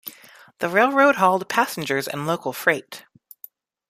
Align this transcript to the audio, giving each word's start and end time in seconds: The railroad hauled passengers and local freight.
The 0.57 0.67
railroad 0.67 1.17
hauled 1.17 1.47
passengers 1.47 2.07
and 2.07 2.25
local 2.25 2.53
freight. 2.53 3.05